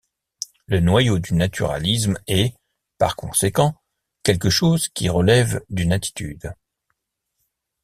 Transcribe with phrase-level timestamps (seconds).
[0.65, 2.55] Le noyau du naturalisme est,
[2.97, 3.75] par conséquent,
[4.23, 6.55] quelque chose qui relève d'une attitude.